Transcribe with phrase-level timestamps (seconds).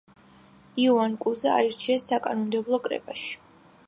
[0.85, 3.31] იოან კუზა აირჩიეს საკანონმდებლო კრებაში.